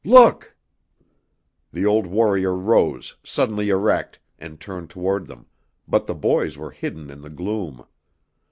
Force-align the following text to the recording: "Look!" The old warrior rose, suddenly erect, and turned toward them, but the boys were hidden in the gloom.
"Look!" 0.03 0.55
The 1.71 1.85
old 1.85 2.07
warrior 2.07 2.55
rose, 2.55 3.17
suddenly 3.23 3.69
erect, 3.69 4.17
and 4.39 4.59
turned 4.59 4.89
toward 4.89 5.27
them, 5.27 5.45
but 5.87 6.07
the 6.07 6.15
boys 6.15 6.57
were 6.57 6.71
hidden 6.71 7.11
in 7.11 7.21
the 7.21 7.29
gloom. 7.29 7.85